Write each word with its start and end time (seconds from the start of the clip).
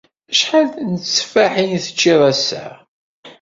Acḥal 0.31 0.67
n 0.89 0.91
tteffaḥin 0.97 1.77
i 1.77 1.79
teččiḍ 1.85 2.21
ass-a? 2.31 2.65